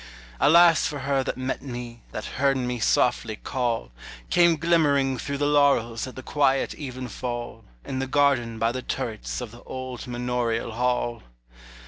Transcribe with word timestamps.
Alas 0.39 0.87
for 0.87 0.97
her 1.01 1.23
that 1.23 1.37
met 1.37 1.61
me, 1.61 2.01
That 2.11 2.25
heard 2.25 2.57
me 2.57 2.79
softly 2.79 3.35
call, 3.35 3.91
Came 4.31 4.57
glimmering 4.57 5.19
through 5.19 5.37
the 5.37 5.45
laurels 5.45 6.07
At 6.07 6.15
the 6.15 6.23
quiet 6.23 6.73
evenfall, 6.73 7.65
In 7.85 7.99
the 7.99 8.07
garden 8.07 8.57
by 8.57 8.71
the 8.71 8.81
turrets 8.81 9.41
Of 9.41 9.51
the 9.51 9.61
old 9.61 10.07
manorial 10.07 10.71
hall! 10.71 11.21